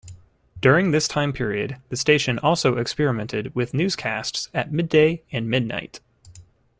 [0.61, 5.99] During this time period, the station also experimented with newscasts at midday and midnight.